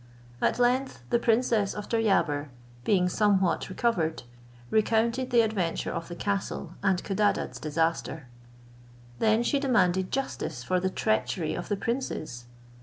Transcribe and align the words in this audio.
At 0.41 0.57
length 0.57 1.03
the 1.11 1.19
princess 1.19 1.75
of 1.75 1.87
Deryabar, 1.87 2.49
being 2.83 3.07
somewhat 3.07 3.69
recovered, 3.69 4.23
recounted 4.71 5.29
the 5.29 5.41
adventure 5.41 5.91
of 5.91 6.07
the 6.07 6.15
castle, 6.15 6.73
and 6.81 7.03
Codadad's 7.03 7.59
disaster. 7.59 8.25
Then 9.19 9.43
she 9.43 9.59
demanded 9.59 10.11
justice 10.11 10.63
for 10.63 10.79
the 10.79 10.89
treachery 10.89 11.53
of 11.53 11.69
the 11.69 11.77
princes. 11.77 12.47